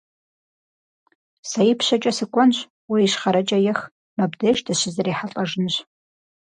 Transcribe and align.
Сэ 1.49 1.61
ипщэкӀэ 1.71 2.11
сыкӀуэнщ, 2.17 2.57
уэ 2.89 2.97
ищхъэрэкӀэ 3.05 3.59
ех, 3.71 3.79
мыбдеж 4.17 4.57
дыщызэрихьэлӀэжынщ. 4.65 5.75